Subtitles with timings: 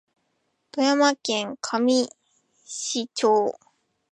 [0.71, 2.09] 富山県上
[2.65, 3.53] 市町